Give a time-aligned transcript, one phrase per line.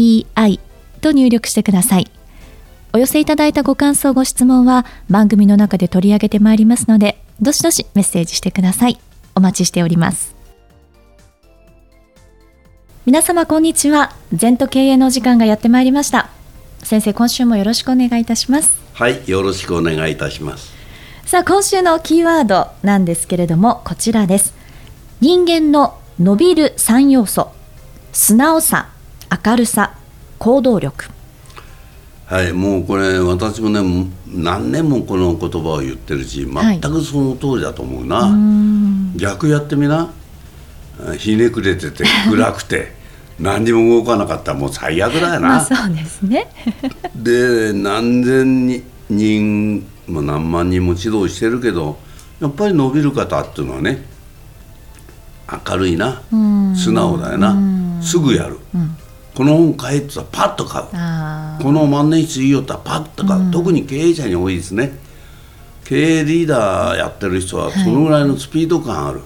[0.00, 0.60] ZENTOKEIEI
[1.00, 2.10] と入力してください。
[2.92, 8.98] お寄せいただいたご感想、ご質問は番組の中で取り上げてまいりますので、どしどしメッセージしてください。
[9.34, 10.34] お待ちしております。
[13.06, 14.12] 皆様こんにちは。
[14.32, 16.30] 全と経営の時間がやってまいりました。
[16.82, 18.78] 先生、今週もよろしくお願いいたします。
[18.94, 20.72] はい、よろしくお願いいたします。
[21.24, 24.54] さあ、今週のキーワードなんですけれども、こちらです。
[25.20, 27.50] 人間の伸びる3要素
[28.12, 28.88] 素直さ
[29.44, 29.94] 明るさ
[30.40, 31.04] 行動力。
[32.24, 33.80] はいもうこれ私もね
[34.26, 40.10] 何年もこの言葉を言ってるし全くその通りだと思うな、はい、逆やってみな。
[41.18, 42.94] ひねくれてて 暗くて
[43.38, 46.46] 何にも動かなかったらもう最悪だよな、まあ、そうですね。
[47.16, 51.98] で何千人も何万人も指導してるけど
[52.40, 54.04] やっぱり伸びる方っていうのはね
[55.68, 56.22] 明るいな。
[56.76, 57.56] 素直だよな。
[58.00, 58.58] すぐやる、
[59.40, 61.62] この本買えって言ったらパッと買う。
[61.62, 64.98] この万年筆いいよってパッと買う、特に経営者に多いですね。
[65.86, 69.22] 経営リーダーやってる人はそのぐらいのスピード感ある、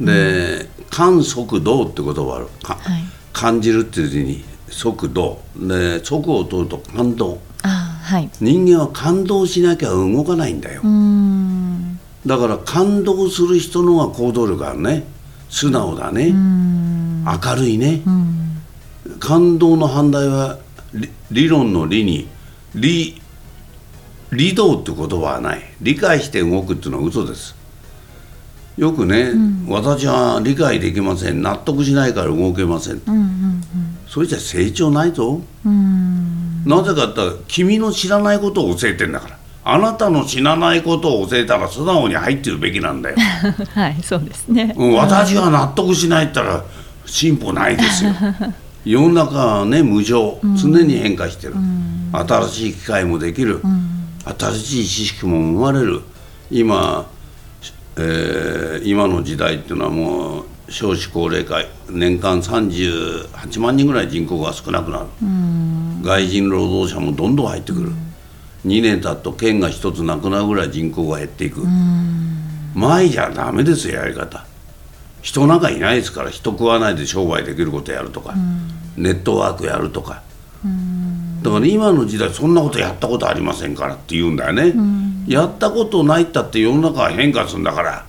[0.00, 4.44] で感速動って言葉ある、はい、感じるっていう字に。
[4.68, 5.40] 速度。
[5.54, 7.38] で速を取ると感動。
[7.62, 10.82] はい、人間は感動しなきゃ動かないんだよ。
[12.26, 15.04] だから感動する人の方が行動力あるね。
[15.48, 16.32] 素直だね。
[16.32, 18.02] 明るいね
[19.22, 20.58] 感動の反対は
[21.30, 22.28] 理論の理に
[22.74, 23.22] 理
[24.32, 25.62] 理道って言葉はない。
[25.80, 27.54] 理解して動くっていうのは嘘です。
[28.76, 31.40] よくね、うん、私は理解できません。
[31.40, 33.62] 納得しないから動けません、うんうんうん、
[34.08, 35.40] それじゃ成長ないぞ。
[36.66, 39.38] なぜかって君の知らないことを教えてんだから。
[39.64, 43.16] あなたの知らないことを教えたら素直に入ってるべきなんだよ。
[43.72, 46.64] はいそうですね、うん、私が納得しないったら
[47.06, 48.10] 進歩ないですよ
[48.84, 50.38] 世の中はね無常。
[50.56, 56.00] 常に変化してる、うん、新しい機会もできる、うん、新しい知識も生まれる。
[56.50, 57.06] 今、
[57.96, 65.06] えー、今の時代っていうのはもう少子高齢化年間38万人ぐらい人口が少なくなる、
[66.02, 67.92] 外人労働者もどんどん入ってくる、
[68.66, 71.62] 2年経つと県が1つなくなるぐらい人口が減っていく。
[72.74, 74.46] 前じゃダメですよやり方
[75.22, 78.34] 人なんかいないですから人食わないで商売できることやるとか
[78.96, 80.22] ネットワークやるとか。
[81.42, 84.74] だから今の時代そんなことやったことありませんからって言うんだよね。
[85.26, 88.06] やったことないったって世の中は変化するんだから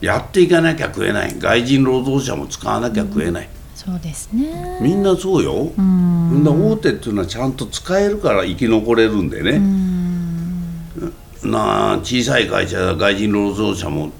[0.00, 1.34] やっていかなきゃ食えない。
[1.38, 4.78] 外人労働者も使わなきゃ食えない、そうですね。
[4.80, 5.70] みんなそうよ。
[5.76, 6.44] うん。
[6.44, 9.60] 大手っていうのはちゃんと使えるから生き残れるんでね。
[11.44, 14.12] なあ小さい会社外人労働者も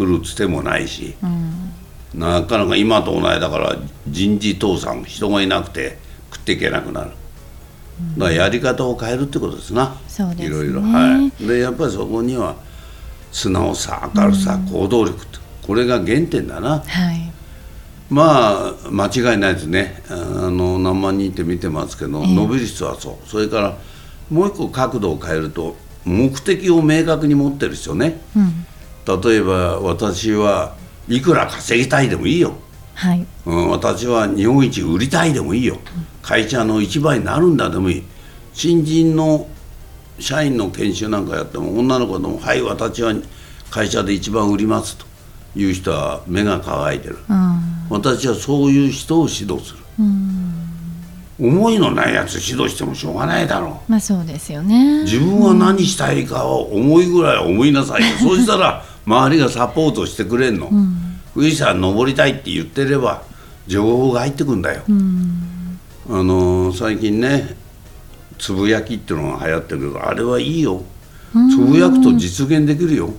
[0.00, 1.14] 来るつてもないし
[2.14, 3.76] なかなか今と同じだから
[4.08, 5.98] 人事倒産人がいなくて
[6.32, 7.10] 食っていけなくなる。
[8.16, 9.94] だからやり方を変えるってことですな。
[10.08, 10.80] そうです、ね、いろいろ。
[10.80, 11.46] はい。
[11.46, 12.56] でやっぱりそこには
[13.30, 15.18] 素直さ明るさ、行動力。
[15.66, 16.80] これが原点だな。
[16.80, 17.30] はい。
[18.08, 20.02] まあ間違いないですね。
[20.08, 20.14] あ
[20.50, 23.28] の何万人って見てますけど、伸びる人はそう。
[23.28, 23.76] それから
[24.30, 28.66] もう一個角度を変えると目的を明確に持ってる人ね、うん、
[29.06, 30.74] 例えば私は
[31.08, 32.54] いくら稼ぎたいでもいいよ、
[32.94, 33.26] はい。
[33.46, 35.78] うん、私は日本一売りたいでもいいよ、
[36.22, 38.02] 会社の一番になるんだでもいい。
[38.52, 39.48] 新人の
[40.18, 43.14] 社員の研修なんかやっても女の子でも「はい私は
[43.70, 45.06] 会社で一番売ります」と
[45.56, 47.18] いう人は目が乾いてる。
[47.28, 47.60] うん。
[47.88, 49.80] 私はそういう人を指導する、
[51.40, 53.90] 思いのないやつ指導してもしょうがないだろう。
[53.90, 55.02] まあそうですよね。
[55.02, 63.24] 自分は何したいかを思いぐらい思いなさいよ、 そうしたら周りがサポートしてくれんの、うん、富士山登りたいって言ってれば
[63.66, 65.78] 情報が入ってくんだよ、うん、
[66.08, 67.56] あの最近ね
[68.38, 70.82] つぶやきっていうのが流行ってるけどあれはいいよ。
[71.32, 73.14] つぶやくと実現できるよ、ね、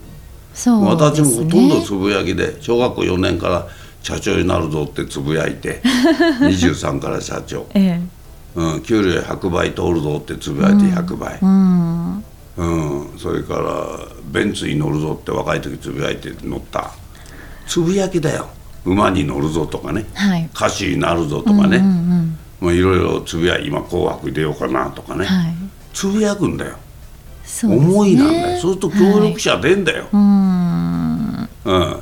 [0.53, 3.67] 私もほとんどつぶやきで小学校4年から
[4.03, 5.81] 社長になるぞってつぶやいて
[6.43, 8.01] 23から社長、ええ。
[8.53, 12.23] うん、給料100倍通るぞってつぶやいて100倍、うん、
[12.57, 16.91] うん、それからベンツに乗るぞって若い時つぶやいて乗った。
[17.67, 18.47] つぶやきだよ。
[18.85, 21.93] 馬に乗るぞとかね、はい、歌手になるぞとかね、うんうんう
[22.23, 25.55] ん、まあ、いろいろつぶや今「紅白」出ようかなとかね、はい。
[25.93, 26.75] つぶやくんだよ。
[27.45, 27.87] そうですね。
[27.87, 28.59] 思いなんだよ。
[28.59, 31.49] そうすると協力者出んだよ、うーん。
[31.63, 31.97] うん、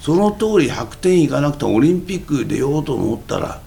[0.00, 3.60] その通り100点いかなくてオリンピック出ようと思ったら、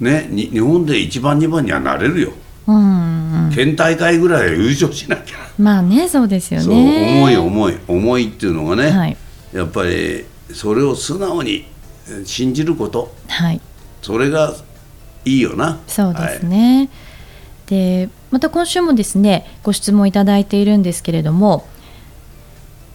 [0.00, 2.32] ね、に日本で1番2番にはなれるよ、
[2.66, 3.21] うんうん
[3.54, 6.66] 県大会ぐらいは優勝しなきゃ、まあねそうですよね。
[6.66, 9.16] そう思い思い思いっていうのがね、はい。
[9.52, 11.66] やっぱりそれを素直に
[12.08, 13.14] え信じること。
[13.28, 13.60] はい。
[14.00, 14.54] それが
[15.24, 15.78] いいよな。
[15.86, 16.90] そうですね、
[17.66, 21.66] でまた今週もですねご質問いただいているんですけれども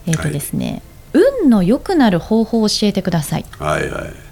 [0.06, 0.82] えっ、とですね、
[1.14, 3.46] 運の良くなる方法を教えてください。
[3.60, 3.92] はい、はい。
[3.92, 4.28] はい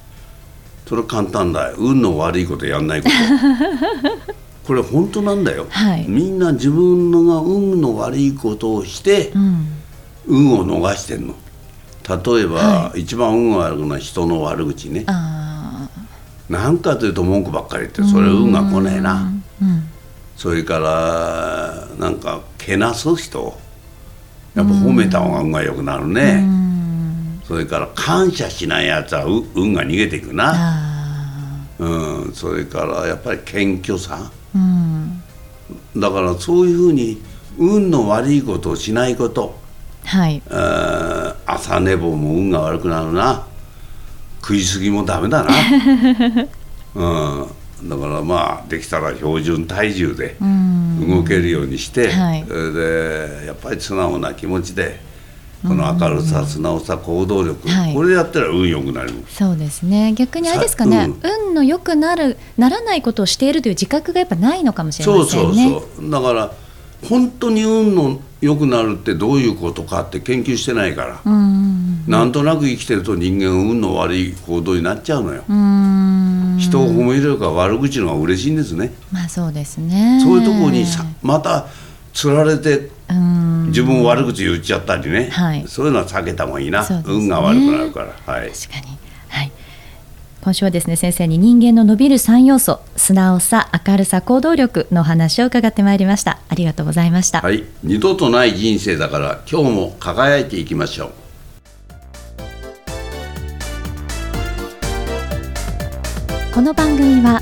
[0.88, 1.72] それ簡単だ。
[1.72, 3.16] よ運の悪いことやんないこと
[4.66, 6.06] これ本当なんだよ、はい。
[6.08, 9.68] みんな自分のが運の悪いことをしてうん。
[10.28, 11.36] 運を逃してんの。
[12.08, 15.04] 例えば、は一番運が悪いのは人の悪口ね。
[15.08, 15.88] あ
[16.50, 19.32] なんかというと文句ばっかり言ってそれ運が来ねえな。
[19.62, 19.84] ーうん。
[20.36, 23.58] それからなんかけなす人。
[24.56, 27.42] やっぱ褒めた方が運が良くなるうね、ん。
[27.44, 34.16] それから感謝しないやつはう運が逃げていくな、あうん、それからやっぱり謙虚さ。
[34.16, 35.22] ーうん。
[35.98, 37.22] だからそういうふうに
[37.58, 39.60] 運の悪いことをしないこと。
[40.04, 40.42] はい。
[40.48, 43.46] えー朝寝坊も運が悪くなるな。
[44.42, 45.50] 食い過ぎもダメだな、
[46.94, 51.10] うん、だからまあできたら標準体重でうん。
[51.10, 52.46] 動けるようにして、はい。
[52.48, 55.00] それでやっぱり素直な気持ちで
[55.68, 57.94] この明るさ素直さ行動力、はい。
[57.94, 60.14] これでやったら運良くなるそうですね。
[60.16, 65.78] 逆にあれですかね、さ運の良くなるならないことをしているという自覚がやっぱないのかもしれそうそませんね。
[65.78, 66.52] うそうだから
[67.10, 72.04] 本当に運の良くなるってどういうことかって研究してないから、うん。
[72.08, 76.58] なんとなく生きてると人間は運の悪い行動になっちゃうのよ、うん。
[76.60, 80.20] 人を褒めるか悪口の方が嬉しいんですね、まあそうですね。
[80.24, 81.68] そういうところにさまた
[82.14, 85.66] つられてうん自分悪口言っちゃったりね、はい。
[85.68, 87.04] そういうのは避けた方がいいな、ね。
[87.06, 88.34] 運が悪くなるから。
[88.34, 88.52] はい。
[88.52, 88.98] 確かに。
[89.30, 89.52] はい。
[90.46, 96.38] 今週はですね先生に人間の伸びる3要素素直さ明るさ行動力のお話を伺ってまいりました。
[96.50, 101.12] ありがとうございました、はい、二度とない人生だから今日も輝いていきましょう。
[106.54, 107.42] この番組は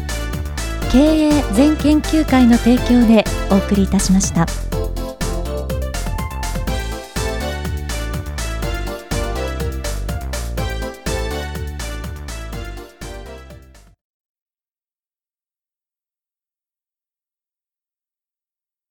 [0.93, 4.45] 経営全研究会の提供でお送りいたしました。